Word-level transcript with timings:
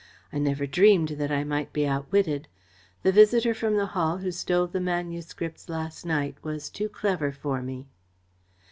I 0.33 0.39
never 0.39 0.65
dreamed 0.65 1.09
that 1.09 1.29
I 1.31 1.43
might 1.43 1.71
be 1.71 1.85
outwitted. 1.87 2.47
The 3.03 3.11
visitor 3.11 3.53
from 3.53 3.75
the 3.75 3.85
Hall 3.93 4.17
who 4.17 4.31
stole 4.31 4.65
the 4.65 4.79
manuscripts 4.81 5.69
last 5.69 6.07
night 6.07 6.37
was 6.41 6.71
too 6.71 6.89
clever 6.89 7.31
for 7.31 7.61
me. 7.61 7.87